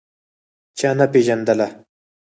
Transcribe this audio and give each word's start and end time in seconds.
چا 0.79 0.89
نه 0.97 1.05
پېژندله. 1.11 1.67